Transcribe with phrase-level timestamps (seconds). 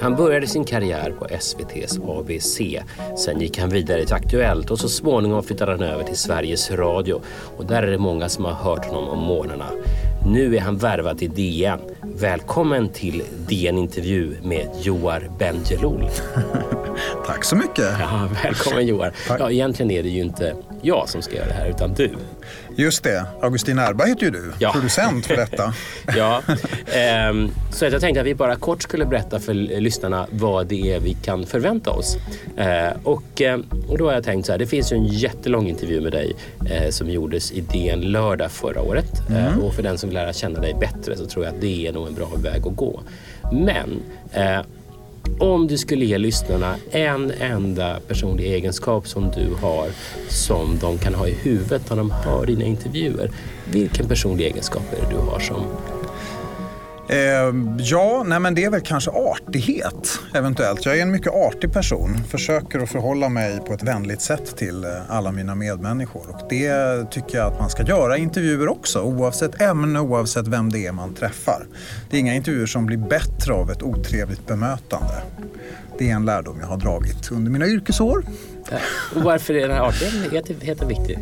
[0.00, 2.60] Han började sin karriär på SVTs ABC.
[3.16, 7.22] Sen gick han vidare till Aktuellt och så småningom flyttade han över till Sveriges Radio.
[7.56, 9.66] Och där är det många som har hört honom om morgnarna.
[10.26, 11.80] Nu är han värvad till DN.
[12.20, 16.10] Välkommen till DN Intervju med Joar Bendjelloul.
[17.26, 17.84] Tack så mycket.
[18.00, 19.12] Ja, välkommen Joar.
[19.28, 22.10] Ja, egentligen är det ju inte jag som ska göra det här utan du.
[22.76, 24.72] Just det, Augustin Erba heter ju du, Ja.
[24.72, 25.74] producent för detta.
[26.16, 26.42] Ja,
[26.92, 31.00] ehm, så jag tänkte att vi bara kort skulle berätta för lyssnarna vad det är
[31.00, 32.16] vi kan förvänta oss.
[32.56, 33.58] Eh, och, eh,
[33.88, 36.36] och då har jag tänkt så här, det finns ju en jättelång intervju med dig
[36.70, 39.12] eh, som gjordes i DN lördag förra året.
[39.30, 41.86] Eh, och för den som vill lära känna dig bättre så tror jag att det
[41.86, 43.00] är nog en bra väg att gå.
[43.52, 44.60] Men eh,
[45.38, 49.88] om du skulle ge lyssnarna en enda personlig egenskap som du har
[50.28, 53.30] som de kan ha i huvudet när de hör dina intervjuer.
[53.72, 55.62] Vilken personlig egenskap är det du har som
[57.08, 60.84] Ehm, ja, nej men det är väl kanske artighet eventuellt.
[60.84, 62.18] Jag är en mycket artig person.
[62.28, 66.30] Försöker att förhålla mig på ett vänligt sätt till eh, alla mina medmänniskor.
[66.30, 69.00] Och det tycker jag att man ska göra i intervjuer också.
[69.00, 71.66] Oavsett ämne, oavsett vem det är man träffar.
[72.10, 75.14] Det är inga intervjuer som blir bättre av ett otrevligt bemötande.
[75.98, 78.24] Det är en lärdom jag har dragit under mina yrkesår.
[79.14, 81.18] Och varför är den här artigheten viktig?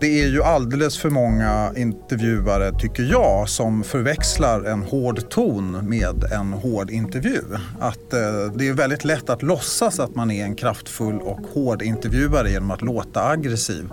[0.00, 6.24] Det är ju alldeles för många intervjuare, tycker jag, som förväxlar en hård ton med
[6.32, 7.42] en hård intervju.
[7.80, 11.82] Att, eh, det är väldigt lätt att låtsas att man är en kraftfull och hård
[11.82, 13.88] intervjuare genom att låta aggressiv.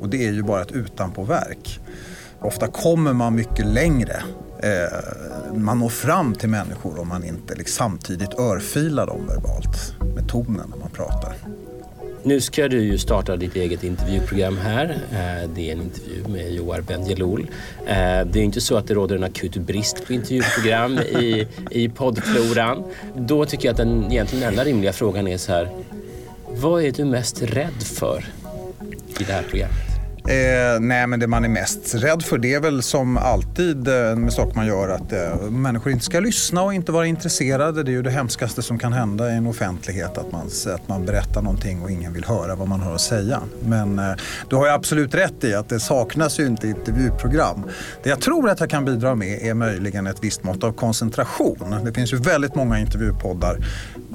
[0.00, 1.80] Och det är ju bara ett utanpåverk.
[2.40, 4.22] Ofta kommer man mycket längre.
[4.62, 10.28] Eh, man når fram till människor om man inte liksom samtidigt örfilar dem verbalt med
[10.28, 11.34] tonen när man pratar.
[12.22, 14.84] Nu ska du ju starta ditt eget intervjuprogram här.
[15.12, 17.46] Eh, Det är en intervju med Joar Bendjelloul.
[17.86, 17.94] Eh,
[18.26, 22.84] Det är inte så att det råder en akut brist på intervjuprogram i, i poddfloran.
[23.16, 25.68] Då tycker jag att den egentligen enda rimliga frågan är så här.
[26.48, 28.24] Vad är du mest rädd för
[29.20, 29.89] i det här programmet?
[30.28, 34.16] Eh, nej, men det man är mest rädd för det är väl som alltid eh,
[34.16, 37.82] med saker man gör att eh, människor inte ska lyssna och inte vara intresserade.
[37.82, 41.06] Det är ju det hemskaste som kan hända i en offentlighet att man, att man
[41.06, 43.40] berättar någonting och ingen vill höra vad man har att säga.
[43.60, 44.12] Men eh,
[44.48, 47.62] du har ju absolut rätt i att det saknas ju inte intervjuprogram.
[48.02, 51.80] Det jag tror att jag kan bidra med är möjligen ett visst mått av koncentration.
[51.84, 53.56] Det finns ju väldigt många intervjupoddar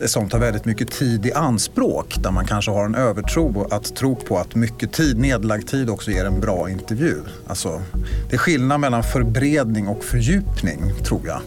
[0.06, 4.16] som tar väldigt mycket tid i anspråk där man kanske har en övertro att tro
[4.16, 7.16] på att mycket tid, nedlagd tid också ger en bra intervju.
[7.48, 7.82] Alltså,
[8.30, 11.42] det är skillnad mellan förbredning och fördjupning tror jag.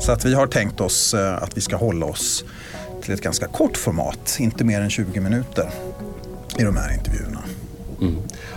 [0.00, 2.44] Så att vi har tänkt oss eh, att vi ska hålla oss
[3.02, 5.70] till ett ganska kort format, inte mer än 20 minuter
[6.58, 7.42] i de här intervjuerna.
[8.00, 8.16] Mm.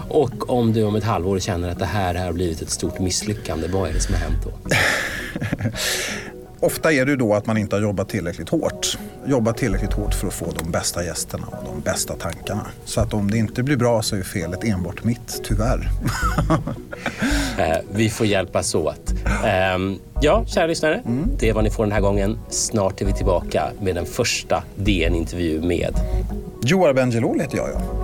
[0.09, 3.67] Och om du om ett halvår känner att det här har blivit ett stort misslyckande,
[3.67, 4.51] vad är det som har hänt då?
[6.63, 8.97] Ofta är det då att man inte har jobbat tillräckligt hårt.
[9.25, 12.67] Jobbat tillräckligt hårt för att få de bästa gästerna och de bästa tankarna.
[12.85, 15.89] Så att om det inte blir bra så är felet enbart mitt, tyvärr.
[17.57, 19.13] Eh, vi får hjälpas åt.
[19.45, 21.01] Ehm, ja, kära lyssnare.
[21.39, 22.39] Det är vad ni får den här gången.
[22.49, 25.95] Snart är vi tillbaka med den första DN-intervju med
[26.63, 28.03] Joar Bendjelloul heter jag, ja.